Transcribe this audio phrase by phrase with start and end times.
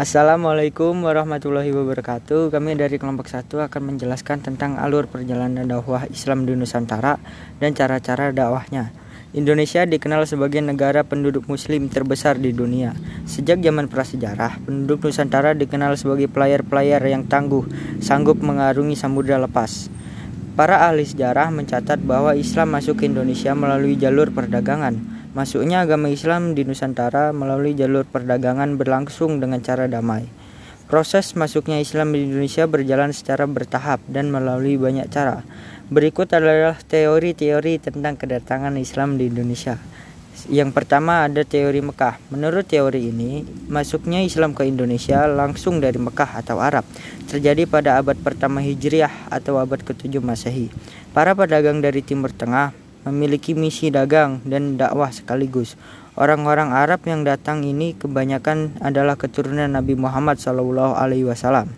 [0.00, 2.48] Assalamualaikum warahmatullahi wabarakatuh.
[2.48, 7.20] Kami dari kelompok 1 akan menjelaskan tentang alur perjalanan dakwah Islam di Nusantara
[7.60, 8.96] dan cara-cara dakwahnya.
[9.36, 12.96] Indonesia dikenal sebagai negara penduduk muslim terbesar di dunia.
[13.28, 17.68] Sejak zaman prasejarah, penduduk Nusantara dikenal sebagai pelayar-pelayar yang tangguh,
[18.00, 19.92] sanggup mengarungi samudera lepas.
[20.56, 26.58] Para ahli sejarah mencatat bahwa Islam masuk ke Indonesia melalui jalur perdagangan Masuknya agama Islam
[26.58, 30.26] di Nusantara melalui jalur perdagangan berlangsung dengan cara damai.
[30.90, 35.46] Proses masuknya Islam di Indonesia berjalan secara bertahap dan melalui banyak cara.
[35.86, 39.78] Berikut adalah teori-teori tentang kedatangan Islam di Indonesia.
[40.50, 42.18] Yang pertama ada teori Mekah.
[42.34, 46.82] Menurut teori ini, masuknya Islam ke Indonesia langsung dari Mekah atau Arab.
[47.30, 50.74] Terjadi pada abad pertama Hijriah atau abad ke-7 Masehi.
[51.14, 55.76] Para pedagang dari Timur Tengah memiliki misi dagang dan dakwah sekaligus.
[56.18, 61.70] Orang-orang Arab yang datang ini kebanyakan adalah keturunan Nabi Muhammad SAW.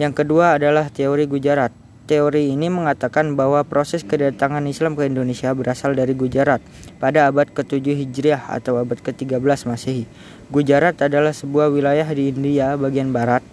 [0.00, 1.79] Yang kedua adalah teori Gujarat.
[2.10, 6.58] Teori ini mengatakan bahwa proses kedatangan Islam ke Indonesia berasal dari Gujarat
[6.98, 9.38] pada abad ke-7 Hijriah atau abad ke-13
[9.70, 10.10] Masehi.
[10.50, 13.46] Gujarat adalah sebuah wilayah di India bagian barat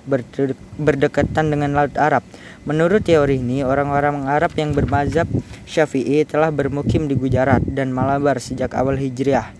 [0.82, 2.26] berdekatan dengan Laut Arab.
[2.66, 5.30] Menurut teori ini, orang-orang Arab yang bermazhab
[5.70, 9.54] Syafi'i telah bermukim di Gujarat dan Malabar sejak awal Hijriah.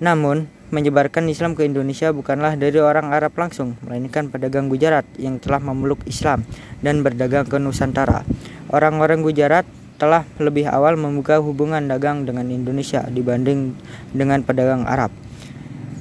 [0.00, 5.60] Namun, menyebarkan Islam ke Indonesia bukanlah dari orang Arab langsung, melainkan pedagang Gujarat yang telah
[5.60, 6.44] memeluk Islam
[6.84, 8.24] dan berdagang ke Nusantara.
[8.68, 9.64] Orang-orang Gujarat
[9.98, 13.74] telah lebih awal membuka hubungan dagang dengan Indonesia dibanding
[14.14, 15.10] dengan pedagang Arab.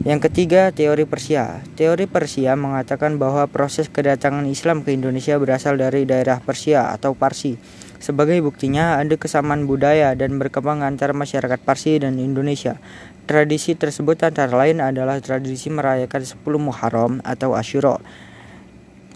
[0.06, 1.66] Yang ketiga, teori Persia.
[1.74, 7.58] Teori Persia mengatakan bahwa proses kedatangan Islam ke Indonesia berasal dari daerah Persia atau Parsi.
[7.98, 12.78] Sebagai buktinya, ada kesamaan budaya dan berkembang antara masyarakat Parsi dan Indonesia.
[13.28, 18.00] Tradisi tersebut antara lain adalah tradisi merayakan 10 Muharram atau Asyura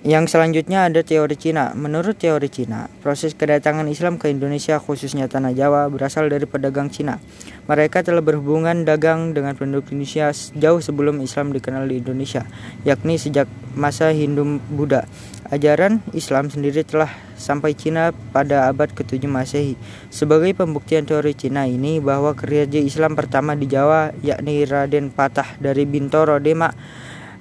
[0.02, 1.78] yang selanjutnya ada teori Cina.
[1.78, 7.22] Menurut teori Cina, proses kedatangan Islam ke Indonesia khususnya tanah Jawa berasal dari pedagang Cina.
[7.70, 12.50] Mereka telah berhubungan dagang dengan penduduk Indonesia jauh sebelum Islam dikenal di Indonesia,
[12.82, 13.46] yakni sejak
[13.78, 15.06] masa Hindu-Buddha.
[15.54, 19.78] Ajaran Islam sendiri telah sampai Cina pada abad ke-7 Masehi.
[20.10, 25.86] Sebagai pembuktian teori Cina ini bahwa kerja Islam pertama di Jawa yakni Raden Patah dari
[25.86, 26.74] Bintoro Demak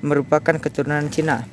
[0.05, 1.45] merupakan keturunan Cina.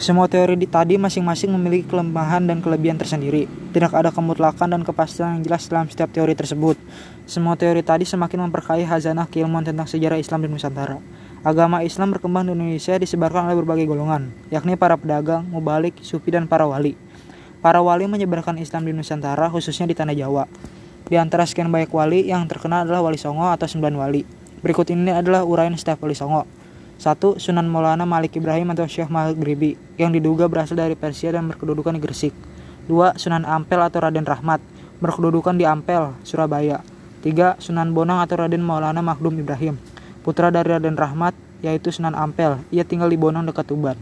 [0.00, 3.44] Semua teori di tadi masing-masing memiliki kelemahan dan kelebihan tersendiri.
[3.76, 6.80] Tidak ada kemutlakan dan kepastian yang jelas dalam setiap teori tersebut.
[7.28, 10.96] Semua teori tadi semakin memperkaya hazanah keilmuan tentang sejarah Islam di Nusantara.
[11.44, 16.48] Agama Islam berkembang di Indonesia disebarkan oleh berbagai golongan, yakni para pedagang, mubalik, sufi, dan
[16.48, 16.96] para wali.
[17.60, 20.48] Para wali menyebarkan Islam di Nusantara, khususnya di Tanah Jawa.
[21.12, 24.24] Di antara sekian banyak wali, yang terkenal adalah Wali Songo atau Sembilan Wali.
[24.64, 26.48] Berikut ini adalah uraian setiap Wali Songo.
[27.00, 31.96] Satu, Sunan Maulana Malik Ibrahim atau Syekh Maghribi yang diduga berasal dari Persia dan berkedudukan
[31.96, 32.36] di Gresik.
[32.84, 34.60] Dua, Sunan Ampel atau Raden Rahmat
[35.00, 36.84] berkedudukan di Ampel, Surabaya.
[37.24, 39.80] Tiga, Sunan Bonang atau Raden Maulana Makdum Ibrahim,
[40.20, 41.32] putra dari Raden Rahmat
[41.64, 42.60] yaitu Sunan Ampel.
[42.68, 43.96] Ia tinggal di Bonang dekat Tuban.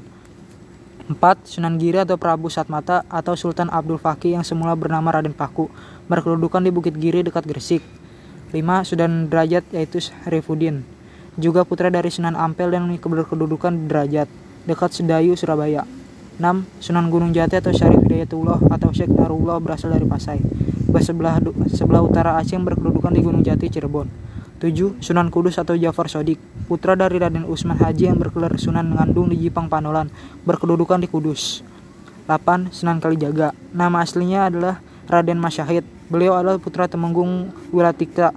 [1.06, 5.70] Empat, Sunan Giri atau Prabu Satmata atau Sultan Abdul Fakih yang semula bernama Raden Paku
[6.10, 7.86] berkedudukan di Bukit Giri dekat Gresik.
[8.50, 10.97] Lima, Sunan Derajat yaitu Rifuddin
[11.38, 14.26] juga putra dari Sunan Ampel dan berkedudukan derajat
[14.66, 15.86] dekat Sedayu, Surabaya.
[16.38, 16.66] 6.
[16.78, 20.38] Sunan Gunung Jati atau Syarif Hidayatullah atau Syekh Narullah berasal dari Pasai.
[20.98, 21.38] Sebelah,
[21.70, 24.10] sebelah utara Aceh yang berkedudukan di Gunung Jati, Cirebon.
[24.58, 24.98] 7.
[24.98, 29.38] Sunan Kudus atau Jafar Sodik, putra dari Raden Usman Haji yang berkelar Sunan Ngandung di
[29.38, 30.10] Jipang Panolan,
[30.42, 31.62] berkedudukan di Kudus.
[32.26, 32.74] 8.
[32.74, 33.54] Sunan Kalijaga.
[33.70, 35.86] Nama aslinya adalah Raden Masyahid.
[36.10, 38.34] Beliau adalah putra Temenggung Wilatika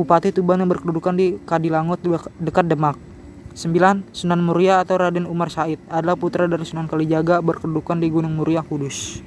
[0.00, 2.00] Bupati Tuban yang berkedudukan di Kadilangut
[2.40, 2.96] dekat Demak.
[3.52, 4.08] 9.
[4.16, 8.64] Sunan Muria atau Raden Umar Said adalah putra dari Sunan Kalijaga berkedudukan di Gunung Muria,
[8.64, 9.20] Kudus.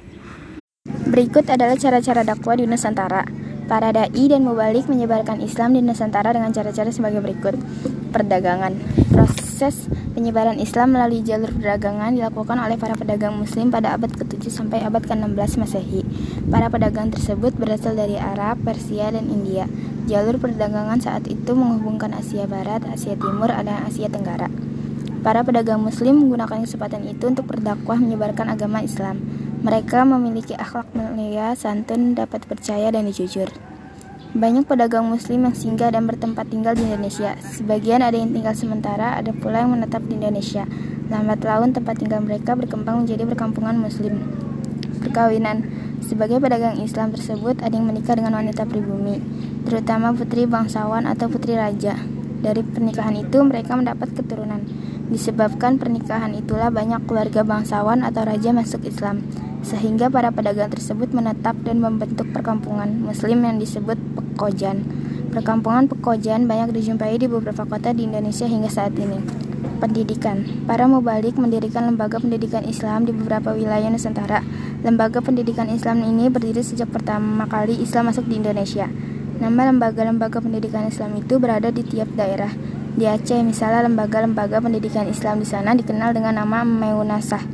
[1.06, 3.22] Berikut adalah cara-cara dakwah di Nusantara.
[3.70, 7.54] Para dai dan mubalik menyebarkan Islam di Nusantara dengan cara-cara sebagai berikut.
[8.10, 8.74] Perdagangan.
[9.14, 9.86] Proses
[10.18, 15.06] penyebaran Islam melalui jalur perdagangan dilakukan oleh para pedagang muslim pada abad ke-7 sampai abad
[15.06, 16.02] ke-16 Masehi.
[16.50, 19.70] Para pedagang tersebut berasal dari Arab, Persia, dan India.
[20.04, 24.52] Jalur perdagangan saat itu menghubungkan Asia Barat, Asia Timur, dan Asia Tenggara.
[25.24, 29.24] Para pedagang muslim menggunakan kesempatan itu untuk berdakwah menyebarkan agama Islam.
[29.64, 33.48] Mereka memiliki akhlak mulia, santun, dapat percaya, dan jujur.
[34.36, 37.40] Banyak pedagang muslim yang singgah dan bertempat tinggal di Indonesia.
[37.40, 40.68] Sebagian ada yang tinggal sementara, ada pula yang menetap di Indonesia.
[41.08, 44.20] Lambat laun tempat tinggal mereka berkembang menjadi perkampungan muslim.
[45.00, 45.83] Perkawinan
[46.14, 49.18] sebagai pedagang Islam tersebut ada yang menikah dengan wanita pribumi,
[49.66, 51.98] terutama putri bangsawan atau putri raja.
[52.38, 54.62] Dari pernikahan itu mereka mendapat keturunan.
[55.10, 59.26] Disebabkan pernikahan itulah banyak keluarga bangsawan atau raja masuk Islam,
[59.66, 64.86] sehingga para pedagang tersebut menetap dan membentuk perkampungan muslim yang disebut pekojan.
[65.34, 69.43] Perkampungan pekojan banyak dijumpai di beberapa kota di Indonesia hingga saat ini.
[69.84, 74.40] Pendidikan Para mubalik mendirikan lembaga pendidikan Islam di beberapa wilayah Nusantara.
[74.80, 78.88] Lembaga pendidikan Islam ini berdiri sejak pertama kali Islam masuk di Indonesia.
[79.44, 82.48] Nama lembaga-lembaga pendidikan Islam itu berada di tiap daerah.
[82.96, 87.44] Di Aceh, misalnya lembaga-lembaga pendidikan Islam di sana dikenal dengan nama Meunasah,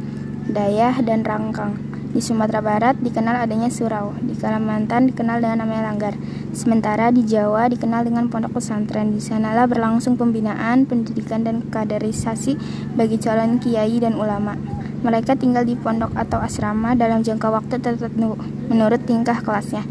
[0.47, 1.90] Dayah, dan Rangkang.
[2.11, 6.19] Di Sumatera Barat dikenal adanya surau, di Kalimantan dikenal dengan nama Langgar.
[6.51, 9.15] Sementara di Jawa dikenal dengan pondok pesantren.
[9.15, 12.59] Di sanalah berlangsung pembinaan, pendidikan, dan kaderisasi
[12.99, 14.59] bagi calon kiai dan ulama.
[15.07, 18.35] Mereka tinggal di pondok atau asrama dalam jangka waktu tertentu
[18.67, 19.87] menurut tingkah kelasnya.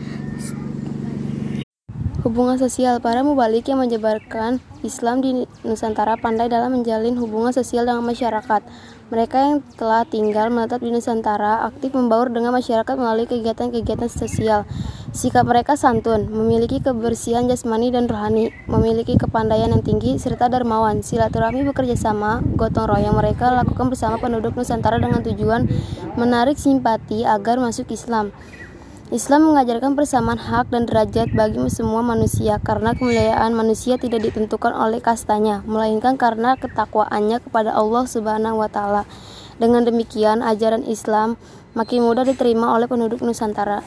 [2.20, 8.04] Hubungan sosial para mubalik yang menyebarkan Islam di Nusantara pandai dalam menjalin hubungan sosial dengan
[8.04, 8.60] masyarakat.
[9.10, 14.70] Mereka yang telah tinggal menetap di Nusantara aktif membaur dengan masyarakat melalui kegiatan-kegiatan sosial.
[15.10, 21.02] Sikap mereka santun, memiliki kebersihan jasmani dan rohani, memiliki kepandaian yang tinggi, serta dermawan.
[21.02, 25.66] Silaturahmi bekerja sama, gotong royong mereka lakukan bersama penduduk Nusantara dengan tujuan
[26.14, 28.30] menarik simpati agar masuk Islam.
[29.10, 35.02] Islam mengajarkan persamaan hak dan derajat bagi semua manusia karena kemuliaan manusia tidak ditentukan oleh
[35.02, 39.10] kastanya, melainkan karena ketakwaannya kepada Allah Subhanahu wa taala.
[39.58, 41.42] Dengan demikian, ajaran Islam
[41.74, 43.82] makin mudah diterima oleh penduduk Nusantara.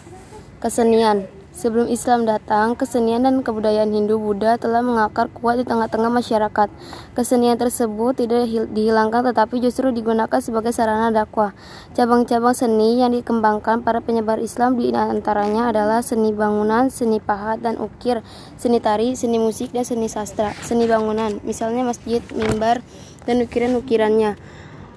[0.58, 6.72] Kesenian Sebelum Islam datang, kesenian dan kebudayaan Hindu-Buddha telah mengakar kuat di tengah-tengah masyarakat.
[7.12, 11.52] Kesenian tersebut tidak dihilangkan tetapi justru digunakan sebagai sarana dakwah.
[11.92, 17.76] Cabang-cabang seni yang dikembangkan para penyebar Islam di antaranya adalah seni bangunan, seni pahat dan
[17.76, 18.24] ukir,
[18.56, 20.56] seni tari, seni musik, dan seni sastra.
[20.64, 22.80] Seni bangunan, misalnya masjid, mimbar,
[23.28, 24.40] dan ukiran-ukirannya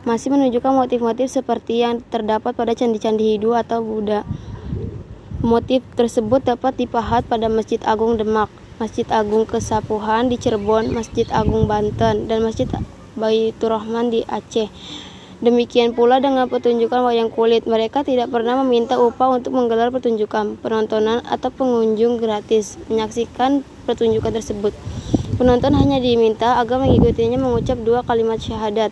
[0.06, 4.24] masih menunjukkan motif-motif seperti yang terdapat pada candi-candi Hindu atau Buddha.
[5.45, 8.50] Motif tersebut dapat dipahat pada Masjid Agung Demak,
[8.81, 12.65] Masjid Agung Kesapuhan di Cirebon, Masjid Agung Banten, dan Masjid
[13.13, 14.65] Baitur Rahman di Aceh.
[15.45, 21.21] Demikian pula dengan pertunjukan wayang kulit, mereka tidak pernah meminta upah untuk menggelar pertunjukan, penontonan,
[21.30, 24.74] atau pengunjung gratis menyaksikan pertunjukan tersebut.
[25.38, 28.89] Penonton hanya diminta agar mengikutinya mengucap dua kalimat syahadat.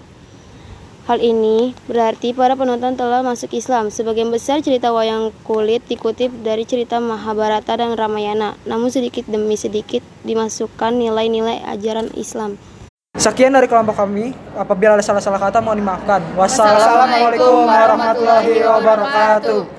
[1.03, 3.91] Hal ini berarti para penonton telah masuk Islam.
[3.91, 9.99] Sebagian besar cerita wayang kulit dikutip dari cerita Mahabharata dan Ramayana, namun sedikit demi sedikit
[10.23, 12.55] dimasukkan nilai-nilai ajaran Islam.
[13.19, 14.31] Sekian dari kelompok kami.
[14.55, 16.23] Apabila ada salah-salah kata mohon dimaafkan.
[16.39, 19.63] Wassalamualaikum warahmatullahi wabarakatuh.